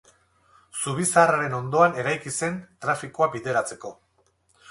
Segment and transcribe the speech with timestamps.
[0.83, 3.93] Zubi Zaharraren ondoan eraiki zen, trafikoa bideratzeko.